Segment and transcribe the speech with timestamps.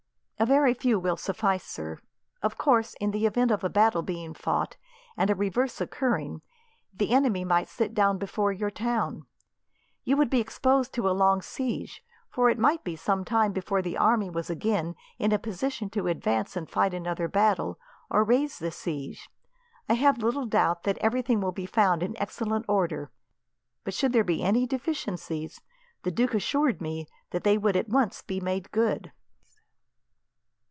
[0.41, 1.99] "A very few will suffice, sir.
[2.41, 4.75] Of course, in the event of a battle being fought
[5.15, 6.41] and a reverse occurring,
[6.91, 9.27] the enemy might sit down before your town.
[10.03, 13.83] You would be exposed to a long siege, for it might be some time before
[13.83, 17.79] the army was again in a position to advance and fight another battle,
[18.09, 19.29] or raise the siege.
[19.87, 23.11] I have little doubt that everything will be found in excellent order,
[23.83, 25.61] but should there be any deficiencies,
[26.01, 29.11] the duke assured me that they would be at once made good."